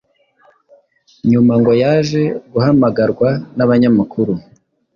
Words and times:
Nyuma 1.31 1.53
ngo 1.59 1.71
yaje 1.81 2.21
guhamagarwa 2.51 3.29
n'abanyamakuru 3.55 4.33